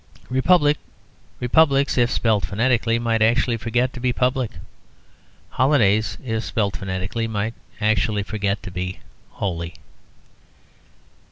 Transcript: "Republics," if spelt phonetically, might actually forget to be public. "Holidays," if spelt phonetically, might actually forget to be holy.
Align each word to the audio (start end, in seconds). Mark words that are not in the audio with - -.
"Republics," 0.31 1.95
if 1.99 2.09
spelt 2.09 2.43
phonetically, 2.43 2.97
might 2.97 3.21
actually 3.21 3.55
forget 3.57 3.93
to 3.93 3.99
be 3.99 4.11
public. 4.11 4.49
"Holidays," 5.51 6.17
if 6.25 6.43
spelt 6.43 6.75
phonetically, 6.75 7.27
might 7.27 7.53
actually 7.79 8.23
forget 8.23 8.63
to 8.63 8.71
be 8.71 8.99
holy. 9.29 9.75